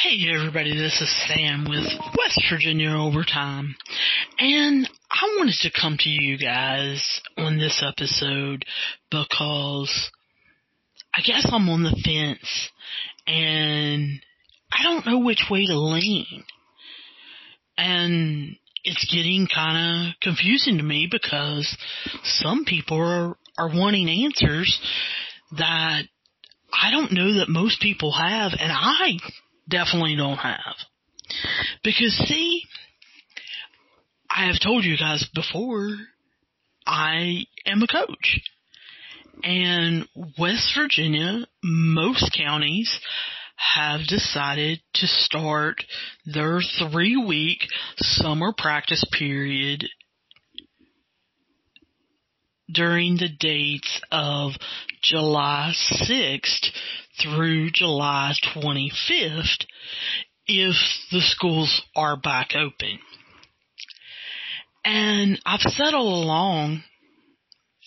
Hey 0.00 0.32
everybody, 0.32 0.76
this 0.76 1.00
is 1.00 1.26
Sam 1.26 1.66
with 1.68 1.84
West 2.16 2.40
Virginia 2.48 2.90
Overtime. 2.90 3.74
And 4.38 4.88
I 5.10 5.36
wanted 5.36 5.56
to 5.62 5.72
come 5.72 5.96
to 5.98 6.08
you 6.08 6.38
guys 6.38 7.20
on 7.36 7.58
this 7.58 7.82
episode 7.84 8.64
because 9.10 10.10
I 11.12 11.20
guess 11.26 11.48
I'm 11.50 11.68
on 11.68 11.82
the 11.82 12.00
fence 12.04 12.70
and 13.26 14.20
I 14.70 14.84
don't 14.84 15.04
know 15.04 15.18
which 15.18 15.46
way 15.50 15.66
to 15.66 15.76
lean. 15.76 16.44
And 17.76 18.54
it's 18.84 19.12
getting 19.12 19.48
kind 19.52 20.06
of 20.06 20.14
confusing 20.20 20.76
to 20.76 20.84
me 20.84 21.08
because 21.10 21.76
some 22.22 22.64
people 22.64 22.98
are, 22.98 23.36
are 23.58 23.76
wanting 23.76 24.08
answers 24.24 24.78
that 25.58 26.02
I 26.72 26.92
don't 26.92 27.10
know 27.10 27.38
that 27.40 27.48
most 27.48 27.80
people 27.80 28.12
have 28.12 28.52
and 28.60 28.70
I 28.70 29.18
definitely 29.68 30.16
don't 30.16 30.38
have. 30.38 30.76
Because 31.84 32.14
see, 32.26 32.62
I 34.30 34.46
have 34.46 34.60
told 34.62 34.84
you 34.84 34.96
guys 34.96 35.26
before, 35.34 35.96
I 36.86 37.44
am 37.66 37.82
a 37.82 37.86
coach. 37.86 38.40
And 39.42 40.06
West 40.38 40.72
Virginia, 40.76 41.46
most 41.62 42.36
counties 42.36 42.98
have 43.56 44.06
decided 44.06 44.80
to 44.94 45.06
start 45.06 45.84
their 46.24 46.60
three 46.78 47.16
week 47.16 47.58
summer 47.98 48.52
practice 48.56 49.04
period 49.16 49.84
during 52.70 53.16
the 53.16 53.28
dates 53.28 54.00
of 54.10 54.52
July 55.02 55.72
6th 55.74 56.70
through 57.20 57.70
July 57.70 58.32
25th 58.54 59.64
if 60.46 60.76
the 61.10 61.20
schools 61.20 61.82
are 61.94 62.16
back 62.16 62.50
open. 62.54 62.98
And 64.84 65.40
I've 65.44 65.60
said 65.60 65.94
all 65.94 66.22
along 66.22 66.82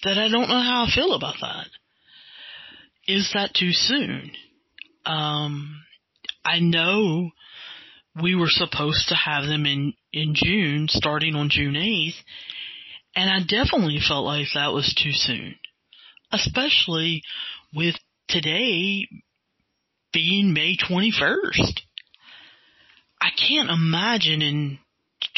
that 0.03 0.17
I 0.17 0.27
don't 0.29 0.49
know 0.49 0.61
how 0.61 0.85
I 0.87 0.91
feel 0.93 1.13
about 1.13 1.35
that. 1.41 1.67
Is 3.07 3.31
that 3.33 3.53
too 3.53 3.71
soon? 3.71 4.31
Um, 5.05 5.81
I 6.45 6.59
know 6.59 7.31
we 8.21 8.35
were 8.35 8.49
supposed 8.49 9.07
to 9.09 9.15
have 9.15 9.45
them 9.45 9.65
in, 9.65 9.93
in 10.13 10.33
June, 10.35 10.87
starting 10.89 11.35
on 11.35 11.49
June 11.49 11.73
8th, 11.73 12.13
and 13.15 13.29
I 13.29 13.39
definitely 13.39 13.99
felt 14.05 14.25
like 14.25 14.47
that 14.53 14.73
was 14.73 14.93
too 15.01 15.11
soon. 15.11 15.55
Especially 16.31 17.23
with 17.73 17.95
today 18.27 19.07
being 20.13 20.53
May 20.53 20.77
21st. 20.77 21.79
I 23.21 23.29
can't 23.47 23.69
imagine 23.69 24.41
in 24.41 24.79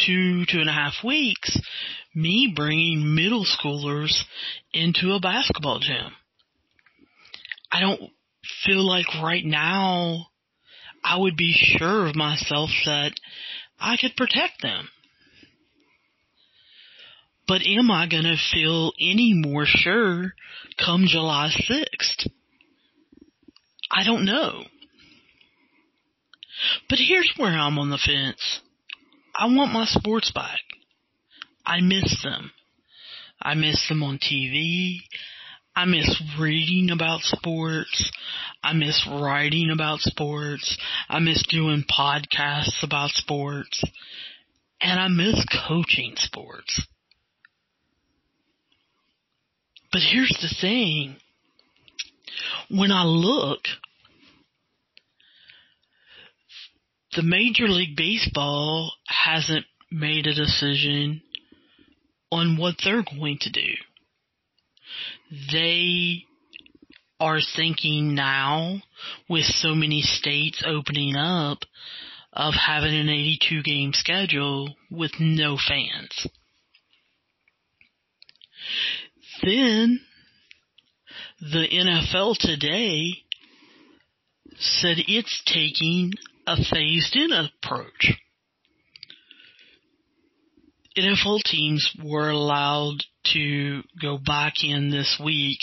two, 0.05 0.45
two 0.45 0.59
and 0.59 0.69
a 0.69 0.73
half 0.73 0.93
weeks 1.03 1.59
me 2.15 2.53
bringing 2.55 3.15
middle 3.15 3.45
schoolers 3.45 4.23
into 4.71 5.13
a 5.13 5.19
basketball 5.19 5.79
gym. 5.79 6.13
I 7.71 7.79
don't 7.81 8.01
feel 8.63 8.87
like 8.87 9.07
right 9.21 9.43
now 9.43 10.27
I 11.03 11.17
would 11.17 11.35
be 11.35 11.53
sure 11.53 12.07
of 12.07 12.15
myself 12.15 12.69
that 12.85 13.13
I 13.79 13.97
could 13.97 14.15
protect 14.15 14.61
them. 14.61 14.89
But 17.47 17.61
am 17.65 17.91
I 17.91 18.07
going 18.07 18.23
to 18.23 18.37
feel 18.53 18.93
any 18.99 19.33
more 19.33 19.65
sure 19.65 20.33
come 20.83 21.05
July 21.07 21.49
6th? 21.49 22.27
I 23.91 24.03
don't 24.03 24.25
know. 24.25 24.63
But 26.89 26.99
here's 26.99 27.33
where 27.37 27.51
I'm 27.51 27.77
on 27.77 27.89
the 27.89 27.97
fence. 27.97 28.61
I 29.35 29.45
want 29.47 29.73
my 29.73 29.85
sports 29.85 30.31
back. 30.31 30.59
I 31.65 31.81
miss 31.81 32.23
them. 32.23 32.51
I 33.41 33.55
miss 33.55 33.87
them 33.89 34.03
on 34.03 34.19
TV. 34.19 34.99
I 35.75 35.85
miss 35.85 36.21
reading 36.39 36.91
about 36.91 37.21
sports. 37.21 38.11
I 38.63 38.73
miss 38.73 39.05
writing 39.09 39.69
about 39.71 39.99
sports. 39.99 40.77
I 41.09 41.19
miss 41.19 41.43
doing 41.47 41.83
podcasts 41.89 42.83
about 42.83 43.09
sports. 43.09 43.83
And 44.81 44.99
I 44.99 45.07
miss 45.07 45.43
coaching 45.67 46.13
sports. 46.15 46.87
But 49.93 50.01
here's 50.01 50.35
the 50.41 50.53
thing. 50.59 51.17
When 52.71 52.91
I 52.91 53.03
look, 53.03 53.59
the 57.15 57.21
Major 57.21 57.67
League 57.67 57.95
Baseball 57.95 58.91
hasn't 59.07 59.67
made 59.91 60.25
a 60.25 60.33
decision 60.33 61.21
on 62.31 62.57
what 62.57 62.75
they're 62.83 63.03
going 63.03 63.37
to 63.41 63.51
do. 63.51 63.73
They 65.51 66.23
are 67.19 67.39
thinking 67.55 68.15
now, 68.15 68.81
with 69.29 69.45
so 69.45 69.75
many 69.75 70.01
states 70.01 70.63
opening 70.65 71.15
up, 71.15 71.59
of 72.33 72.55
having 72.55 72.95
an 72.95 73.09
82 73.09 73.61
game 73.61 73.91
schedule 73.93 74.75
with 74.89 75.11
no 75.19 75.55
fans. 75.55 76.27
Then 79.43 79.99
the 81.41 81.67
NFL 81.67 82.37
today 82.37 83.11
said 84.57 84.97
it's 85.07 85.43
taking 85.45 86.13
a 86.47 86.55
phased 86.55 87.15
in 87.15 87.31
approach. 87.33 88.13
NFL 90.97 91.41
teams 91.43 91.91
were 92.01 92.29
allowed 92.29 92.97
to 93.33 93.81
go 94.01 94.17
back 94.17 94.53
in 94.63 94.91
this 94.91 95.19
week 95.21 95.59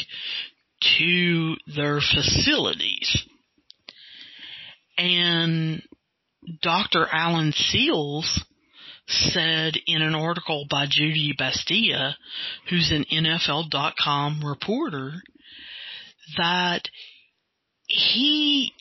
to 0.98 1.56
their 1.74 2.00
facilities. 2.00 3.24
And 4.98 5.82
Dr. 6.60 7.06
Allen 7.10 7.52
Sills 7.52 8.44
said 9.10 9.74
in 9.86 10.02
an 10.02 10.14
article 10.14 10.66
by 10.70 10.86
Judy 10.88 11.34
Battista, 11.36 12.16
who's 12.68 12.90
an 12.90 13.04
NFL.com 13.12 14.42
reporter, 14.44 15.12
that 16.36 16.82
he 17.86 18.72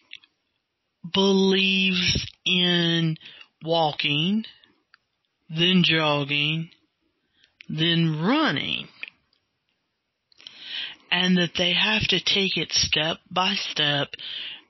believes 1.13 2.27
in 2.45 3.17
walking, 3.63 4.43
then 5.49 5.81
jogging, 5.83 6.69
then 7.67 8.21
running. 8.21 8.87
And 11.11 11.37
that 11.37 11.53
they 11.57 11.73
have 11.73 12.03
to 12.09 12.19
take 12.19 12.55
it 12.55 12.71
step 12.71 13.17
by 13.31 13.55
step 13.55 14.09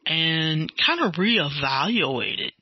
and 0.05 0.71
kind 0.85 1.01
of 1.01 1.13
reevaluate 1.15 2.39
it. 2.39 2.53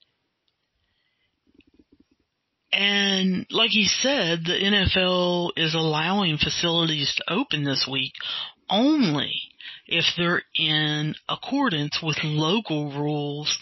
And 2.78 3.48
like 3.50 3.72
he 3.72 3.86
said, 3.86 4.42
the 4.46 4.54
NFL 4.54 5.54
is 5.58 5.74
allowing 5.74 6.38
facilities 6.38 7.12
to 7.16 7.34
open 7.34 7.64
this 7.64 7.90
week 7.92 8.14
only 8.70 9.34
if 9.88 10.06
they're 10.16 10.44
in 10.54 11.16
accordance 11.28 12.00
with 12.04 12.18
local 12.24 12.92
rules 12.92 13.58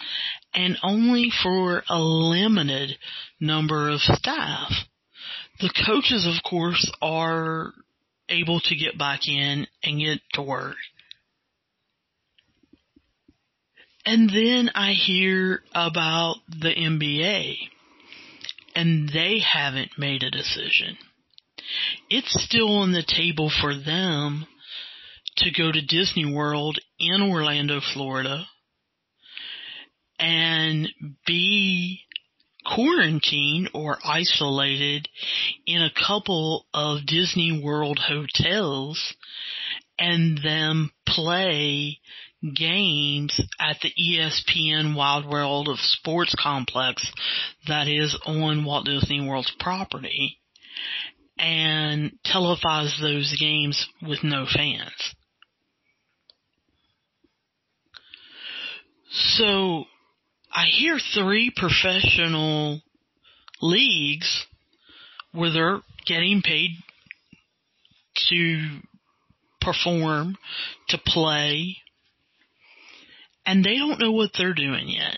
and 0.53 0.77
only 0.83 1.31
for 1.43 1.83
a 1.87 1.97
limited 1.97 2.97
number 3.39 3.89
of 3.89 4.01
staff. 4.01 4.73
The 5.61 5.71
coaches, 5.87 6.27
of 6.27 6.43
course, 6.43 6.91
are 7.01 7.71
able 8.27 8.59
to 8.65 8.75
get 8.75 8.97
back 8.97 9.29
in 9.29 9.65
and 9.81 9.99
get 9.99 10.19
to 10.33 10.41
work. 10.41 10.75
And 14.05 14.29
then 14.29 14.71
I 14.75 14.91
hear 14.91 15.61
about 15.73 16.35
the 16.49 16.75
NBA 16.75 17.69
and 18.75 19.09
they 19.09 19.39
haven't 19.39 19.91
made 19.97 20.23
a 20.23 20.31
decision. 20.31 20.97
It's 22.09 22.43
still 22.43 22.77
on 22.77 22.91
the 22.91 23.05
table 23.07 23.49
for 23.49 23.73
them 23.73 24.45
to 25.37 25.51
go 25.51 25.71
to 25.71 25.81
Disney 25.81 26.25
World 26.25 26.79
in 26.99 27.21
Orlando, 27.21 27.79
Florida 27.93 28.45
and 30.19 30.87
be 31.25 32.01
quarantined 32.65 33.69
or 33.73 33.97
isolated 34.03 35.07
in 35.65 35.81
a 35.81 36.07
couple 36.07 36.65
of 36.73 37.05
Disney 37.05 37.61
World 37.63 37.99
hotels 37.99 39.13
and 39.97 40.39
then 40.43 40.89
play 41.07 41.99
games 42.53 43.39
at 43.59 43.77
the 43.81 43.91
ESPN 43.99 44.95
Wide 44.95 45.25
World 45.27 45.67
of 45.67 45.79
Sports 45.79 46.35
complex 46.37 47.05
that 47.67 47.87
is 47.87 48.17
on 48.25 48.65
Walt 48.65 48.85
Disney 48.85 49.27
World's 49.27 49.53
property 49.59 50.37
and 51.37 52.11
televise 52.25 52.99
those 53.01 53.35
games 53.39 53.87
with 54.01 54.23
no 54.23 54.45
fans. 54.45 55.15
So 59.11 59.85
I 60.53 60.65
hear 60.65 60.99
three 61.13 61.51
professional 61.55 62.81
leagues 63.61 64.45
where 65.31 65.51
they're 65.51 65.81
getting 66.05 66.41
paid 66.41 66.71
to 68.29 68.79
perform, 69.65 70.37
to 70.89 70.97
play, 71.05 71.77
and 73.45 73.63
they 73.63 73.77
don't 73.77 73.99
know 73.99 74.11
what 74.11 74.31
they're 74.37 74.53
doing 74.53 74.87
yet. 74.87 75.17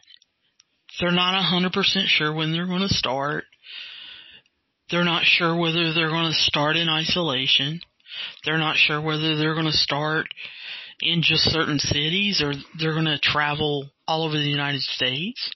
They're 1.00 1.12
not 1.12 1.44
100% 1.44 1.72
sure 2.08 2.34
when 2.34 2.52
they're 2.52 2.66
going 2.66 2.88
to 2.88 2.94
start. 2.94 3.44
They're 4.90 5.04
not 5.04 5.24
sure 5.26 5.56
whether 5.56 5.94
they're 5.94 6.10
going 6.10 6.32
to 6.32 6.38
start 6.38 6.76
in 6.76 6.90
isolation. 6.90 7.82
They're 8.46 8.58
not 8.58 8.78
sure 8.78 9.02
whether 9.02 9.36
they're 9.36 9.54
going 9.54 9.66
to 9.66 9.72
start 9.72 10.28
in 11.02 11.22
just 11.22 11.44
certain 11.44 11.78
cities 11.78 12.42
or 12.44 12.54
they're 12.80 12.94
going 12.94 13.06
to 13.06 13.20
travel 13.20 13.90
all 14.08 14.26
over 14.26 14.38
the 14.38 14.44
United 14.44 14.82
States. 14.82 15.52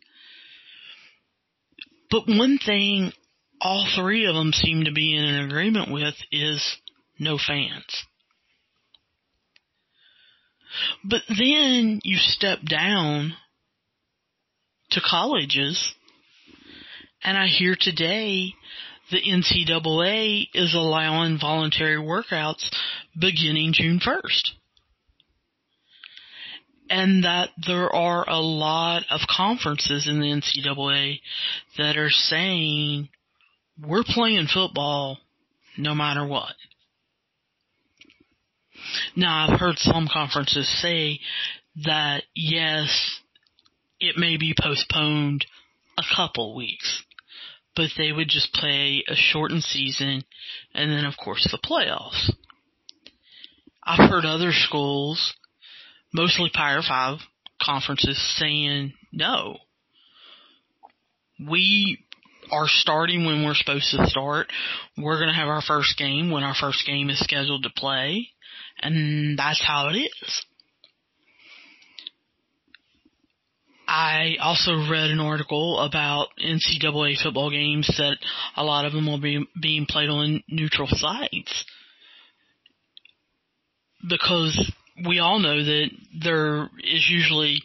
But 2.11 2.23
one 2.27 2.59
thing 2.63 3.13
all 3.61 3.87
three 3.95 4.27
of 4.27 4.35
them 4.35 4.51
seem 4.53 4.83
to 4.83 4.91
be 4.91 5.15
in 5.15 5.23
an 5.23 5.45
agreement 5.45 5.91
with 5.91 6.15
is 6.31 6.77
no 7.19 7.37
fans. 7.37 8.05
But 11.03 11.21
then 11.27 11.99
you 12.03 12.17
step 12.17 12.59
down 12.63 13.33
to 14.91 15.01
colleges 15.01 15.93
and 17.23 17.37
I 17.37 17.47
hear 17.47 17.75
today 17.79 18.53
the 19.11 19.21
NCAA 19.21 20.47
is 20.53 20.73
allowing 20.73 21.37
voluntary 21.39 21.97
workouts 21.97 22.65
beginning 23.19 23.73
June 23.73 23.99
1st. 23.99 24.51
And 26.89 27.23
that 27.23 27.49
there 27.67 27.93
are 27.93 28.27
a 28.27 28.39
lot 28.39 29.03
of 29.09 29.21
conferences 29.29 30.07
in 30.09 30.19
the 30.19 30.27
NCAA 30.27 31.19
that 31.77 31.95
are 31.97 32.09
saying 32.09 33.09
we're 33.81 34.03
playing 34.05 34.47
football 34.53 35.17
no 35.77 35.95
matter 35.95 36.25
what. 36.25 36.55
Now 39.15 39.47
I've 39.47 39.59
heard 39.59 39.77
some 39.77 40.07
conferences 40.11 40.67
say 40.81 41.19
that 41.85 42.23
yes, 42.35 43.19
it 43.99 44.17
may 44.17 44.37
be 44.37 44.55
postponed 44.59 45.45
a 45.97 46.03
couple 46.15 46.55
weeks 46.55 47.03
but 47.75 47.89
they 47.97 48.11
would 48.11 48.27
just 48.27 48.53
play 48.53 49.03
a 49.07 49.15
shortened 49.15 49.63
season 49.63 50.23
and 50.73 50.91
then 50.91 51.05
of 51.05 51.15
course 51.17 51.47
the 51.51 51.57
playoffs. 51.57 52.31
I've 53.83 54.09
heard 54.09 54.25
other 54.25 54.51
schools, 54.51 55.33
mostly 56.13 56.51
Power 56.53 56.81
5 56.87 57.19
conferences 57.61 58.21
saying 58.37 58.93
no. 59.11 59.57
We 61.39 61.99
are 62.51 62.67
starting 62.67 63.25
when 63.25 63.43
we're 63.43 63.55
supposed 63.55 63.89
to 63.91 64.05
start. 64.07 64.47
We're 64.97 65.17
going 65.17 65.29
to 65.29 65.39
have 65.39 65.47
our 65.47 65.61
first 65.61 65.97
game 65.97 66.29
when 66.29 66.43
our 66.43 66.53
first 66.53 66.85
game 66.85 67.09
is 67.09 67.19
scheduled 67.19 67.63
to 67.63 67.69
play. 67.75 68.29
And 68.81 69.37
that's 69.37 69.63
how 69.63 69.89
it 69.89 69.97
is. 69.97 70.45
I 73.87 74.37
also 74.41 74.71
read 74.89 75.11
an 75.11 75.19
article 75.19 75.79
about 75.79 76.27
NCAA 76.41 77.21
football 77.21 77.49
games 77.49 77.87
that 77.97 78.17
a 78.55 78.63
lot 78.63 78.85
of 78.85 78.93
them 78.93 79.05
will 79.05 79.19
be 79.19 79.45
being 79.61 79.85
played 79.85 80.09
on 80.09 80.41
neutral 80.47 80.87
sites 80.89 81.65
because 84.07 84.71
we 85.05 85.19
all 85.19 85.39
know 85.39 85.63
that 85.63 85.89
there 86.23 86.69
is 86.83 87.09
usually 87.09 87.61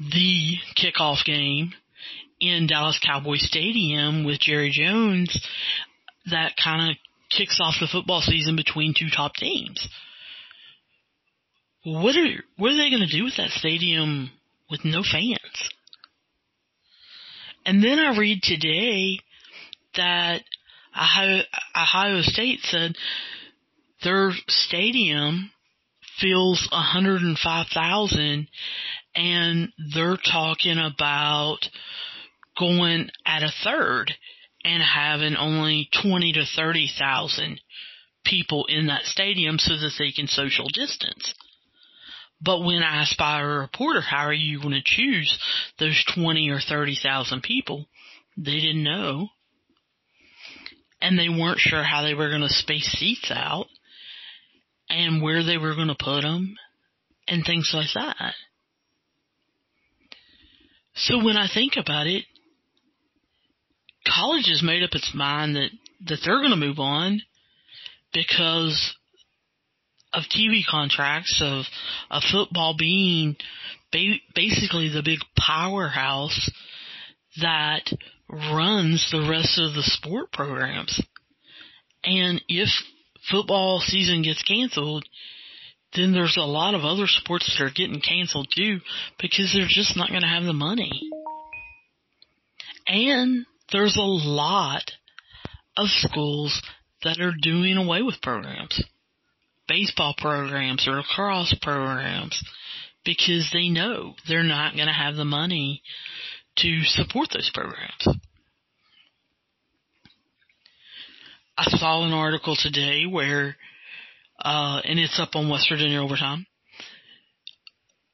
the 0.00 0.54
kickoff 0.76 1.24
game 1.24 1.72
in 2.40 2.66
Dallas 2.66 3.00
Cowboy 3.04 3.36
Stadium 3.36 4.24
with 4.24 4.40
Jerry 4.40 4.70
Jones 4.70 5.46
that 6.30 6.54
kind 6.62 6.90
of 6.90 6.96
kicks 7.30 7.60
off 7.60 7.74
the 7.80 7.88
football 7.90 8.20
season 8.20 8.56
between 8.56 8.94
two 8.98 9.08
top 9.14 9.34
teams. 9.34 9.86
What 11.94 12.16
are 12.16 12.44
what 12.56 12.72
are 12.72 12.76
they 12.76 12.90
going 12.90 13.06
to 13.06 13.16
do 13.16 13.24
with 13.24 13.36
that 13.36 13.50
stadium 13.50 14.30
with 14.70 14.84
no 14.84 15.02
fans. 15.02 15.70
And 17.64 17.82
then 17.82 17.98
I 17.98 18.16
read 18.16 18.42
today 18.42 19.18
that 19.96 20.42
Ohio, 20.96 21.42
Ohio 21.76 22.22
State 22.22 22.60
said 22.62 22.94
their 24.02 24.32
stadium 24.48 25.50
fills 26.20 26.68
105,000 26.72 28.48
and 29.14 29.72
they're 29.94 30.16
talking 30.16 30.78
about 30.78 31.58
going 32.58 33.10
at 33.26 33.42
a 33.42 33.52
third 33.64 34.12
and 34.64 34.82
having 34.82 35.36
only 35.36 35.88
20 36.02 36.32
to 36.32 36.44
30,000 36.56 37.60
people 38.24 38.66
in 38.68 38.86
that 38.86 39.04
stadium 39.04 39.58
so 39.58 39.76
that 39.76 39.92
they 39.98 40.12
can 40.12 40.26
social 40.26 40.68
distance. 40.68 41.34
But 42.40 42.60
when 42.60 42.82
I 42.82 43.04
by 43.18 43.40
a 43.40 43.44
reporter, 43.44 44.00
how 44.00 44.26
are 44.26 44.32
you 44.32 44.60
going 44.60 44.74
to 44.74 44.82
choose 44.84 45.36
those 45.78 46.04
20 46.14 46.50
or 46.50 46.60
30,000 46.60 47.42
people? 47.42 47.86
They 48.36 48.60
didn't 48.60 48.84
know. 48.84 49.28
And 51.00 51.18
they 51.18 51.28
weren't 51.28 51.58
sure 51.58 51.82
how 51.82 52.02
they 52.02 52.14
were 52.14 52.28
going 52.28 52.42
to 52.42 52.48
space 52.48 52.86
seats 52.98 53.30
out 53.34 53.66
and 54.88 55.22
where 55.22 55.44
they 55.44 55.58
were 55.58 55.74
going 55.74 55.88
to 55.88 55.96
put 55.98 56.22
them 56.22 56.56
and 57.26 57.44
things 57.44 57.70
like 57.74 57.88
that. 57.94 58.34
So 60.94 61.24
when 61.24 61.36
I 61.36 61.48
think 61.52 61.74
about 61.76 62.06
it, 62.06 62.24
college 64.06 64.46
has 64.48 64.62
made 64.62 64.82
up 64.82 64.90
its 64.92 65.12
mind 65.14 65.54
that, 65.56 65.70
that 66.06 66.18
they're 66.24 66.38
going 66.38 66.50
to 66.50 66.56
move 66.56 66.78
on 66.78 67.22
because 68.12 68.96
of 70.12 70.24
TV 70.34 70.62
contracts 70.68 71.40
of 71.44 71.64
of 72.10 72.22
football 72.30 72.74
being 72.78 73.36
ba- 73.92 74.20
basically 74.34 74.88
the 74.88 75.02
big 75.02 75.20
powerhouse 75.38 76.50
that 77.40 77.92
runs 78.28 79.08
the 79.10 79.26
rest 79.28 79.58
of 79.58 79.74
the 79.74 79.82
sport 79.82 80.32
programs. 80.32 81.00
And 82.04 82.42
if 82.48 82.68
football 83.30 83.80
season 83.80 84.22
gets 84.22 84.42
canceled, 84.42 85.04
then 85.94 86.12
there's 86.12 86.36
a 86.36 86.42
lot 86.42 86.74
of 86.74 86.84
other 86.84 87.06
sports 87.06 87.56
that 87.58 87.64
are 87.64 87.70
getting 87.74 88.00
canceled 88.00 88.48
too 88.54 88.80
because 89.20 89.52
they're 89.54 89.66
just 89.68 89.96
not 89.96 90.10
going 90.10 90.22
to 90.22 90.28
have 90.28 90.44
the 90.44 90.52
money. 90.52 91.10
And 92.86 93.46
there's 93.72 93.96
a 93.96 94.00
lot 94.02 94.90
of 95.76 95.88
schools 95.88 96.62
that 97.04 97.20
are 97.20 97.32
doing 97.40 97.76
away 97.76 98.02
with 98.02 98.20
programs 98.22 98.82
baseball 99.68 100.14
programs 100.16 100.88
or 100.88 100.96
lacrosse 100.96 101.54
programs 101.62 102.42
because 103.04 103.48
they 103.52 103.68
know 103.68 104.14
they're 104.26 104.42
not 104.42 104.74
going 104.74 104.88
to 104.88 104.92
have 104.92 105.14
the 105.14 105.24
money 105.24 105.82
to 106.56 106.80
support 106.82 107.28
those 107.32 107.50
programs. 107.54 108.08
I 111.56 111.64
saw 111.70 112.04
an 112.04 112.12
article 112.12 112.56
today 112.60 113.04
where, 113.06 113.56
uh, 114.44 114.80
and 114.84 114.98
it's 114.98 115.18
up 115.20 115.30
on 115.34 115.48
West 115.48 115.68
Virginia 115.70 116.00
Overtime, 116.02 116.46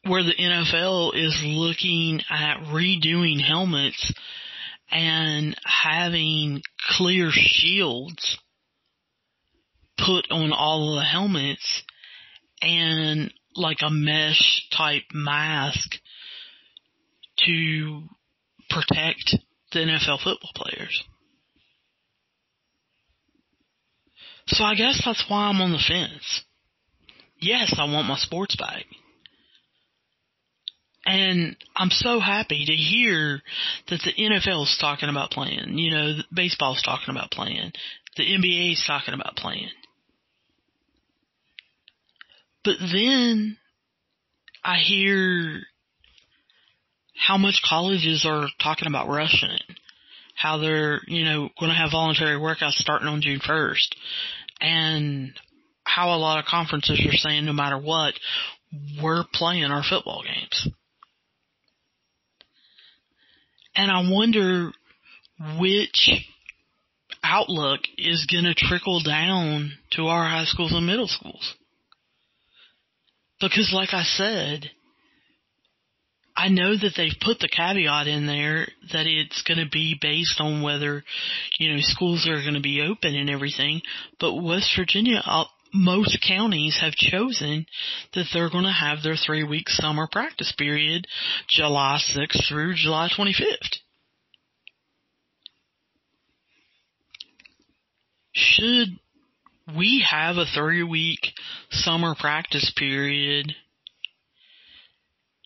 where 0.06 0.22
the 0.22 0.34
NFL 0.38 1.14
is 1.14 1.42
looking 1.44 2.20
at 2.30 2.58
redoing 2.72 3.40
helmets 3.42 4.12
and 4.90 5.56
having 5.64 6.62
clear 6.96 7.30
shields 7.32 8.38
put 9.96 10.30
on 10.30 10.52
all 10.52 10.90
of 10.90 10.96
the 11.00 11.04
helmets 11.04 11.82
and 12.60 13.32
like 13.56 13.78
a 13.82 13.90
mesh 13.90 14.66
type 14.76 15.04
mask 15.12 15.96
to 17.46 18.02
protect 18.70 19.36
the 19.72 19.80
NFL 19.80 20.22
football 20.22 20.50
players. 20.54 21.04
So 24.46 24.64
I 24.64 24.74
guess 24.74 25.00
that's 25.04 25.24
why 25.28 25.48
I'm 25.48 25.60
on 25.60 25.72
the 25.72 25.78
fence. 25.78 26.42
Yes, 27.40 27.74
I 27.78 27.84
want 27.84 28.08
my 28.08 28.16
sports 28.16 28.56
bag. 28.56 28.84
And 31.06 31.56
I'm 31.76 31.90
so 31.90 32.18
happy 32.18 32.64
to 32.64 32.72
hear 32.72 33.42
that 33.88 34.00
the 34.04 34.12
NFL 34.12 34.62
is 34.62 34.78
talking 34.80 35.10
about 35.10 35.30
playing. 35.30 35.76
You 35.76 35.90
know, 35.90 36.16
the 36.16 36.24
baseball's 36.34 36.82
talking 36.82 37.14
about 37.14 37.30
playing. 37.30 37.72
The 38.16 38.22
NBA 38.22 38.72
is 38.72 38.84
talking 38.86 39.12
about 39.12 39.36
playing. 39.36 39.68
But 42.64 42.76
then 42.80 43.58
I 44.64 44.78
hear 44.78 45.60
how 47.14 47.36
much 47.36 47.62
colleges 47.68 48.24
are 48.26 48.48
talking 48.62 48.88
about 48.88 49.08
rushing 49.08 49.50
it. 49.50 49.62
How 50.34 50.58
they're, 50.58 51.00
you 51.06 51.24
know, 51.24 51.50
going 51.60 51.70
to 51.70 51.76
have 51.76 51.92
voluntary 51.92 52.38
workouts 52.38 52.72
starting 52.72 53.06
on 53.06 53.20
June 53.20 53.40
1st. 53.40 53.88
And 54.60 55.32
how 55.84 56.14
a 56.14 56.18
lot 56.18 56.38
of 56.38 56.46
conferences 56.46 57.00
are 57.06 57.16
saying 57.16 57.44
no 57.44 57.52
matter 57.52 57.78
what, 57.78 58.14
we're 59.00 59.24
playing 59.32 59.64
our 59.64 59.84
football 59.88 60.22
games. 60.24 60.68
And 63.76 63.90
I 63.90 64.10
wonder 64.10 64.70
which 65.58 66.10
outlook 67.22 67.80
is 67.98 68.26
going 68.30 68.44
to 68.44 68.54
trickle 68.54 69.02
down 69.02 69.72
to 69.92 70.06
our 70.06 70.28
high 70.28 70.44
schools 70.44 70.72
and 70.72 70.86
middle 70.86 71.08
schools. 71.08 71.54
Because 73.48 73.72
like 73.74 73.92
I 73.92 74.04
said, 74.04 74.70
I 76.36 76.48
know 76.48 76.76
that 76.76 76.94
they've 76.96 77.12
put 77.20 77.38
the 77.38 77.48
caveat 77.48 78.08
in 78.08 78.26
there 78.26 78.66
that 78.92 79.06
it's 79.06 79.42
going 79.42 79.58
to 79.58 79.70
be 79.70 79.96
based 80.00 80.40
on 80.40 80.62
whether, 80.62 81.04
you 81.58 81.72
know, 81.72 81.78
schools 81.80 82.26
are 82.26 82.40
going 82.42 82.54
to 82.54 82.60
be 82.60 82.82
open 82.82 83.14
and 83.14 83.30
everything. 83.30 83.82
But 84.18 84.42
West 84.42 84.72
Virginia, 84.76 85.22
uh, 85.24 85.44
most 85.74 86.24
counties 86.26 86.78
have 86.80 86.94
chosen 86.94 87.66
that 88.14 88.26
they're 88.32 88.50
going 88.50 88.64
to 88.64 88.72
have 88.72 89.02
their 89.02 89.16
three 89.16 89.44
week 89.44 89.68
summer 89.68 90.08
practice 90.10 90.52
period 90.56 91.06
July 91.48 91.98
6th 92.16 92.48
through 92.48 92.74
July 92.74 93.08
25th. 93.16 93.78
Should 98.32 98.88
we 99.76 100.04
have 100.08 100.36
a 100.36 100.44
three 100.44 100.82
week 100.82 101.20
summer 101.70 102.14
practice 102.18 102.72
period 102.76 103.54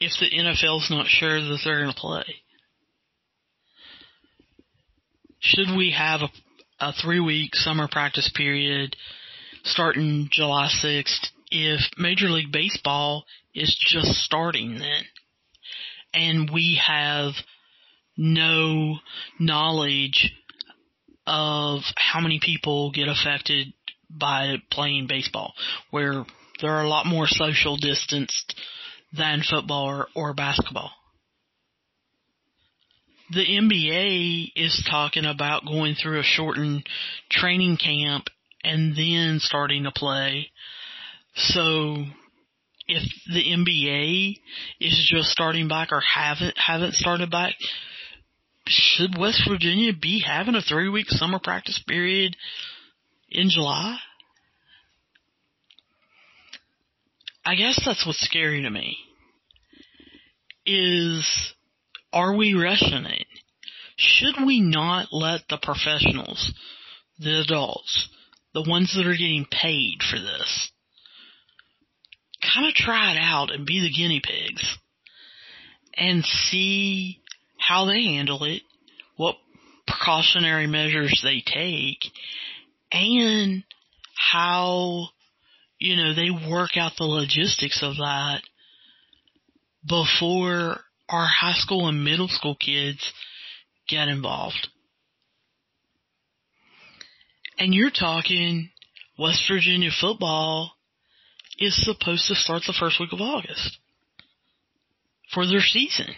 if 0.01 0.13
the 0.21 0.31
NFL's 0.31 0.91
not 0.91 1.07
sure 1.07 1.41
that 1.41 1.59
they're 1.65 1.81
going 1.83 1.93
to 1.93 2.01
play? 2.01 2.25
Should 5.41 5.77
we 5.77 5.95
have 5.97 6.21
a, 6.23 6.29
a 6.81 6.93
three 6.93 7.21
week 7.21 7.55
summer 7.55 7.89
practice 7.91 8.31
period 8.35 8.97
starting 9.65 10.29
July 10.31 10.69
6th 10.83 11.29
if 11.51 11.81
Major 11.97 12.29
League 12.29 12.53
Baseball 12.53 13.25
is 13.55 13.77
just 13.87 14.15
starting 14.25 14.79
then? 14.79 15.05
And 16.13 16.51
we 16.53 16.81
have 16.85 17.33
no 18.17 18.97
knowledge 19.39 20.33
of 21.27 21.83
how 21.97 22.21
many 22.21 22.41
people 22.43 22.91
get 22.91 23.07
affected 23.07 23.73
by 24.11 24.57
playing 24.71 25.07
baseball, 25.09 25.53
where 25.91 26.25
there 26.61 26.73
are 26.73 26.85
a 26.85 26.89
lot 26.89 27.07
more 27.07 27.27
social 27.27 27.77
distanced 27.77 28.55
than 29.13 29.43
football 29.49 29.87
or, 29.87 30.07
or 30.15 30.35
basketball. 30.35 30.91
The 33.31 33.45
NBA 33.45 34.53
is 34.57 34.87
talking 34.91 35.27
about 35.27 35.67
going 35.67 35.95
through 35.95 36.21
a 36.21 36.25
shortened 36.25 36.87
training 37.31 37.77
camp 37.77 38.29
and 38.65 38.97
then 38.97 39.39
starting 39.41 39.85
to 39.85 39.91
play. 39.91 40.51
So 41.35 42.05
if 42.87 43.03
the 43.27 43.45
NBA 43.45 44.39
is 44.81 45.09
just 45.13 45.29
starting 45.29 45.69
back 45.69 45.93
or 45.93 46.01
haven't 46.01 46.57
haven't 46.57 46.95
started 46.95 47.31
back, 47.31 47.55
should 48.67 49.19
West 49.19 49.43
Virginia 49.49 49.93
be 49.93 50.25
having 50.27 50.55
a 50.55 50.63
three 50.63 50.89
week 50.89 51.09
summer 51.09 51.39
practice 51.39 51.83
period 51.87 52.35
in 53.31 53.51
July? 53.51 53.99
I 57.45 57.55
guess 57.55 57.81
that's 57.85 58.07
what's 58.07 58.21
scary 58.21 58.63
to 58.63 58.71
me. 58.71 58.99
Is 60.67 61.55
are 62.13 62.37
we 62.37 62.55
rushing 62.55 63.07
it? 63.07 63.27
Should 63.97 64.47
we 64.47 64.61
not 64.61 65.09
let 65.13 65.41
the 65.49 65.59
professionals, 65.61 66.53
the 67.19 67.41
adults, 67.41 68.09
the 68.55 68.65
ones 68.69 68.95
that 68.95 69.07
are 69.07 69.13
getting 69.13 69.47
paid 69.51 69.99
for 70.09 70.19
this, 70.19 70.71
kind 72.43 72.69
of 72.69 72.75
try 72.75 73.13
it 73.13 73.19
out 73.19 73.51
and 73.51 73.67
be 73.67 73.81
the 73.81 73.91
guinea 73.91 74.21
pigs 74.23 74.79
and 75.95 76.25
see 76.25 77.21
how 77.59 77.87
they 77.87 78.03
handle 78.05 78.45
it, 78.45 78.63
what 79.17 79.37
precautionary 79.87 80.67
measures 80.67 81.21
they 81.25 81.43
take, 81.45 81.99
and 82.93 83.65
how 84.15 85.09
you 85.79 85.97
know, 85.97 86.15
they 86.15 86.31
work 86.51 86.71
out 86.77 86.93
the 86.99 87.05
logistics 87.05 87.83
of 87.83 87.97
that 87.97 88.41
before 89.87 90.81
our 91.09 91.27
high 91.27 91.55
school 91.55 91.89
and 91.89 92.05
middle 92.05 92.29
school 92.29 92.57
kids 92.57 93.13
get 93.89 94.09
involved. 94.09 94.69
And 97.59 97.75
you're 97.75 97.91
talking 97.91 98.71
West 99.19 99.45
Virginia 99.51 99.91
football 99.99 100.73
is 101.59 101.85
supposed 101.85 102.27
to 102.29 102.35
start 102.35 102.63
the 102.67 102.77
first 102.79 103.01
week 103.01 103.13
of 103.13 103.21
August 103.21 103.79
for 105.33 105.47
their 105.47 105.61
season. 105.61 106.15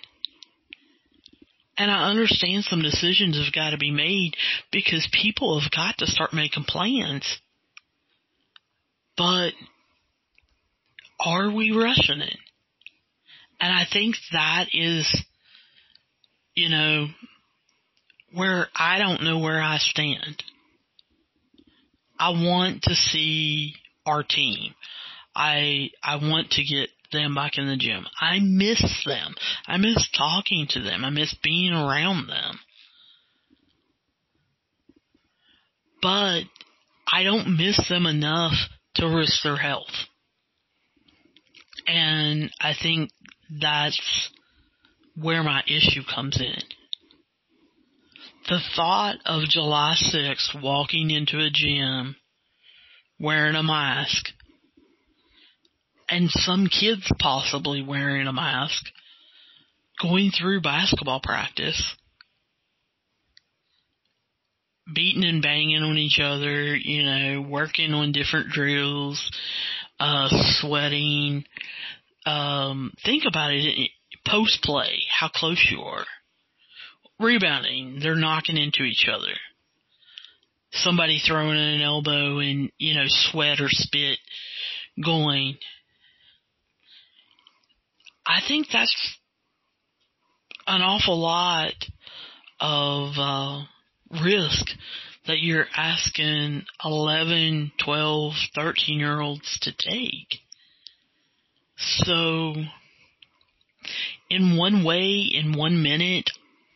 And 1.80 1.90
I 1.90 2.10
understand 2.10 2.64
some 2.64 2.82
decisions 2.82 3.42
have 3.42 3.54
got 3.54 3.70
to 3.70 3.78
be 3.78 3.90
made 3.90 4.32
because 4.70 5.08
people 5.10 5.58
have 5.58 5.70
got 5.70 5.96
to 5.99 6.06
start 6.06 6.34
making 6.34 6.64
plans 6.64 7.40
but 9.20 9.50
are 11.22 11.50
we 11.50 11.72
rushing 11.72 12.22
it? 12.22 12.38
And 13.60 13.70
I 13.70 13.84
think 13.92 14.16
that 14.32 14.68
is, 14.72 15.25
you 16.54 16.70
know, 16.70 17.08
where 18.32 18.68
I 18.75 18.99
don't 18.99 19.22
know 19.22 19.38
where 19.38 19.60
I 19.60 19.76
stand. 19.76 20.42
I 22.18 22.30
want 22.30 22.84
to 22.84 22.94
see 22.94 23.75
our 24.06 24.22
team. 24.22 24.75
I 25.37 25.90
I 26.02 26.16
want 26.16 26.52
to 26.52 26.64
get 26.64 26.88
them 27.12 27.35
back 27.35 27.59
in 27.59 27.67
the 27.67 27.76
gym. 27.76 28.07
I 28.21 28.38
miss 28.40 28.83
them. 29.05 29.35
I 29.67 29.76
miss 29.76 30.09
talking 30.17 30.67
to 30.71 30.81
them. 30.81 31.05
I 31.05 31.11
miss 31.11 31.35
being 31.43 31.73
around 31.73 32.29
them. 32.29 32.59
But 36.02 36.43
I 37.12 37.23
don't 37.23 37.57
miss 37.57 37.81
them 37.88 38.07
enough 38.07 38.55
to 38.95 39.07
risk 39.07 39.43
their 39.43 39.57
health. 39.57 40.07
And 41.87 42.50
I 42.61 42.75
think 42.81 43.11
that's 43.61 44.31
where 45.17 45.43
my 45.43 45.62
issue 45.67 46.02
comes 46.14 46.40
in. 46.40 46.62
The 48.49 48.61
thought 48.75 49.17
of 49.26 49.49
July 49.49 49.95
6th 49.97 50.62
walking 50.62 51.11
into 51.11 51.38
a 51.38 51.50
gym 51.52 52.17
wearing 53.19 53.55
a 53.55 53.62
mask 53.62 54.26
and 56.11 56.29
some 56.31 56.67
kids 56.67 57.11
possibly 57.19 57.83
wearing 57.83 58.26
a 58.26 58.33
mask 58.33 58.85
going 60.02 60.31
through 60.31 60.61
basketball 60.61 61.21
practice 61.23 61.97
beating 64.95 65.25
and 65.25 65.43
banging 65.43 65.83
on 65.83 65.97
each 65.99 66.21
other, 66.23 66.75
you 66.75 67.02
know, 67.02 67.43
working 67.43 67.93
on 67.93 68.12
different 68.12 68.49
drills, 68.50 69.31
uh, 69.99 70.29
sweating. 70.61 71.45
Um, 72.26 72.93
think 73.05 73.25
about 73.26 73.52
it, 73.52 73.90
post 74.26 74.62
play, 74.62 75.00
how 75.19 75.29
close 75.29 75.64
you 75.71 75.83
are. 75.83 76.05
Rebounding, 77.19 77.99
they're 78.02 78.14
knocking 78.14 78.57
into 78.57 78.83
each 78.83 79.07
other. 79.12 79.35
Somebody 80.73 81.21
throwing 81.26 81.59
an 81.59 81.83
elbow 81.83 82.38
and, 82.38 82.71
you 82.79 82.95
know, 82.95 83.05
sweat 83.07 83.61
or 83.61 83.69
spit 83.69 84.19
going. 85.05 85.59
I 88.30 88.40
think 88.46 88.68
that's 88.72 89.18
an 90.68 90.82
awful 90.82 91.18
lot 91.18 91.75
of, 92.60 93.14
uh, 93.18 93.64
risk 94.22 94.66
that 95.26 95.40
you're 95.40 95.66
asking 95.76 96.64
11, 96.84 97.72
12, 97.84 98.32
13 98.54 99.00
year 99.00 99.20
olds 99.20 99.58
to 99.62 99.72
take. 99.72 100.38
So, 101.76 102.54
in 104.28 104.56
one 104.56 104.84
way, 104.84 105.28
in 105.32 105.52
one 105.56 105.82
minute, 105.82 106.30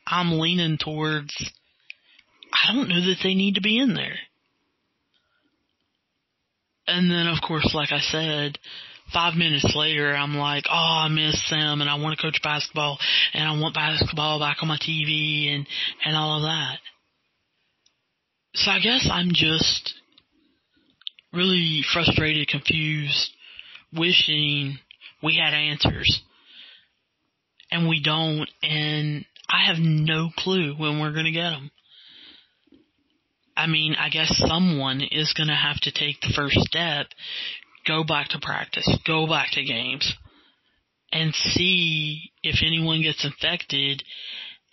I'm 0.09 0.41
leaning 0.41 0.77
towards, 0.77 1.33
I 2.53 2.75
don't 2.75 2.89
know 2.89 3.01
that 3.01 3.21
they 3.23 3.35
need 3.35 3.55
to 3.55 3.61
be 3.61 3.79
in 3.79 3.95
there. 3.95 4.19
And 6.89 7.09
then, 7.09 7.29
of 7.29 7.41
course, 7.47 7.71
like 7.75 7.93
I 7.93 8.01
said, 8.01 8.59
five 9.13 9.35
minutes 9.35 9.75
later, 9.77 10.15
I'm 10.15 10.35
like, 10.35 10.65
oh, 10.69 11.05
I 11.05 11.09
miss 11.09 11.41
them 11.51 11.81
and 11.81 11.91
I 11.91 11.97
want 11.97 12.19
to 12.19 12.23
coach 12.23 12.41
basketball 12.43 12.99
and 13.33 13.47
I 13.47 13.61
want 13.61 13.75
basketball 13.75 14.41
back 14.41 14.59
on 14.63 14.69
my 14.69 14.79
TV 14.79 15.55
and, 15.55 15.67
and 16.05 16.17
all 16.17 16.39
of 16.39 16.43
that. 16.43 16.79
So 18.55 18.71
I 18.71 18.79
guess 18.81 19.09
I'm 19.11 19.31
just 19.33 19.95
really 21.33 21.83
frustrated, 21.93 22.49
confused, 22.49 23.31
wishing 23.93 24.79
we 25.23 25.37
had 25.37 25.55
answers. 25.55 26.23
And 27.71 27.89
we 27.89 28.01
don't, 28.01 28.49
and 28.63 29.25
I 29.49 29.67
have 29.67 29.79
no 29.79 30.31
clue 30.37 30.75
when 30.77 31.01
we're 31.01 31.13
gonna 31.13 31.33
get 31.33 31.51
them. 31.51 31.71
I 33.57 33.67
mean, 33.67 33.95
I 33.99 34.09
guess 34.11 34.37
someone 34.37 35.01
is 35.01 35.33
gonna 35.37 35.57
have 35.57 35.81
to 35.81 35.93
take 35.93 36.21
the 36.21 36.33
first 36.35 36.59
step, 36.61 37.07
go 37.87 38.05
back 38.05 38.29
to 38.29 38.39
practice, 38.41 38.89
go 39.07 39.27
back 39.27 39.53
to 39.53 39.65
games, 39.65 40.13
and 41.13 41.35
see 41.35 42.33
if 42.43 42.61
anyone 42.65 43.03
gets 43.03 43.25
infected 43.25 44.03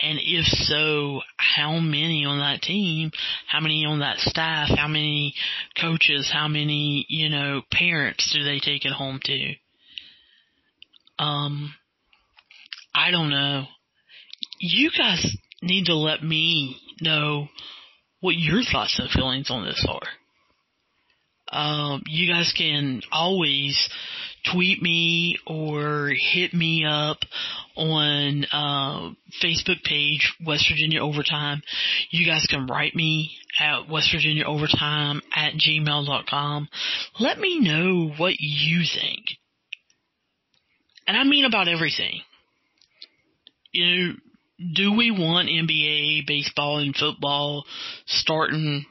And 0.02 0.18
if 0.20 0.46
so, 0.46 1.22
how 1.38 1.80
many 1.80 2.26
on 2.26 2.40
that 2.40 2.64
team, 2.64 3.12
how 3.48 3.60
many 3.60 3.86
on 3.86 4.00
that 4.00 4.18
staff, 4.18 4.70
how 4.76 4.88
many 4.88 5.36
coaches, 5.80 6.30
how 6.34 6.48
many, 6.48 7.06
you 7.08 7.30
know, 7.30 7.62
parents 7.72 8.32
do 8.34 8.44
they 8.44 8.60
take 8.60 8.84
it 8.84 8.92
home 8.94 9.20
to? 9.26 9.54
Um, 11.20 11.76
I 12.96 13.12
don't 13.12 13.30
know. 13.30 13.66
You 14.60 14.90
guys 14.98 15.24
need 15.62 15.86
to 15.86 15.96
let 15.96 16.24
me 16.24 16.78
know 17.00 17.48
what 18.22 18.36
your 18.36 18.64
thoughts 18.64 18.98
and 19.00 19.10
feelings 19.10 19.52
on 19.52 19.66
this 19.66 19.86
are. 19.88 20.08
Um, 21.52 22.04
you 22.08 22.32
guys 22.32 22.54
can 22.58 23.02
always 23.12 23.90
tweet 24.52 24.82
me 24.82 25.38
or 25.46 26.10
hit 26.10 26.54
me 26.54 26.86
up 26.86 27.20
on 27.76 28.46
uh, 28.52 29.12
Facebook 29.44 29.84
page 29.84 30.34
West 30.46 30.68
Virginia 30.70 31.02
Overtime. 31.02 31.62
You 32.10 32.26
guys 32.26 32.46
can 32.50 32.68
write 32.68 32.96
me 32.96 33.32
at 33.60 33.90
West 33.90 34.12
Virginia 34.14 34.46
Overtime 34.46 35.22
at 35.36 35.54
gmail.com. 35.54 36.70
Let 37.20 37.40
me 37.40 37.60
know 37.60 38.14
what 38.18 38.34
you 38.40 38.84
think. 38.84 39.26
And 41.08 41.18
I 41.18 41.24
mean 41.24 41.46
about 41.46 41.68
everything. 41.68 42.22
You 43.72 43.86
know, 43.86 44.14
do 44.74 44.96
we 44.96 45.12
want 45.12 45.50
NBA, 45.50 46.28
baseball, 46.28 46.80
and 46.80 46.96
football 46.96 47.66
starting 48.06 48.86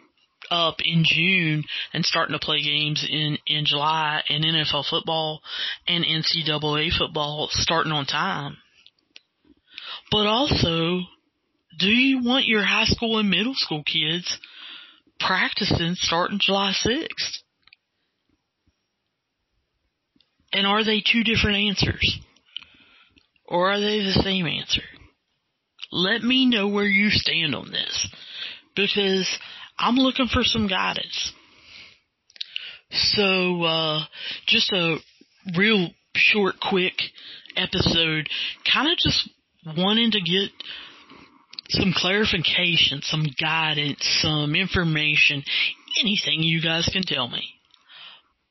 up 0.51 0.77
in 0.85 1.05
June 1.05 1.65
and 1.93 2.05
starting 2.05 2.33
to 2.33 2.45
play 2.45 2.63
games 2.63 3.07
in, 3.09 3.39
in 3.47 3.65
July 3.65 4.23
and 4.29 4.45
NFL 4.45 4.89
football 4.89 5.41
and 5.87 6.05
NCAA 6.05 6.91
football 6.97 7.49
starting 7.51 7.93
on 7.93 8.07
time? 8.07 8.57
But 10.11 10.27
also, 10.27 11.01
do 11.79 11.89
you 11.89 12.23
want 12.25 12.47
your 12.47 12.65
high 12.65 12.85
school 12.85 13.19
and 13.19 13.31
middle 13.31 13.55
school 13.55 13.83
kids 13.85 14.39
practicing 15.19 15.95
starting 15.95 16.39
July 16.41 16.73
6th? 16.85 17.39
And 20.53 20.67
are 20.67 20.85
they 20.85 21.01
two 21.01 21.23
different 21.23 21.59
answers? 21.69 22.19
Or 23.47 23.71
are 23.71 23.81
they 23.81 24.01
the 24.01 24.21
same 24.23 24.47
answer? 24.47 24.83
Let 25.93 26.23
me 26.23 26.47
know 26.47 26.69
where 26.69 26.87
you 26.87 27.11
stand 27.11 27.55
on 27.55 27.71
this. 27.71 28.09
Because 28.77 29.29
I'm 29.81 29.97
looking 29.97 30.29
for 30.29 30.45
some 30.45 30.69
guidance. 30.69 31.33
So, 32.91 33.63
uh, 33.63 34.05
just 34.47 34.73
a 34.73 34.99
real 35.57 35.89
short, 36.15 36.57
quick 36.61 36.95
episode, 37.57 38.29
kind 38.71 38.91
of 38.91 38.99
just 38.99 39.31
wanting 39.77 40.11
to 40.11 40.21
get 40.21 40.51
some 41.71 41.95
clarification, 41.97 43.01
some 43.03 43.25
guidance, 43.41 44.01
some 44.23 44.55
information, 44.55 45.43
anything 46.01 46.43
you 46.43 46.61
guys 46.61 46.89
can 46.93 47.03
tell 47.03 47.29
me. 47.29 47.43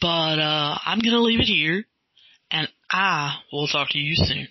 But, 0.02 0.40
uh, 0.40 0.78
I'm 0.86 1.00
gonna 1.00 1.20
leave 1.20 1.42
it 1.42 1.48
here, 1.48 1.86
and 2.50 2.68
I 2.90 3.36
will 3.52 3.68
talk 3.68 3.90
to 3.90 4.00
you 4.00 4.16
soon. 4.16 4.48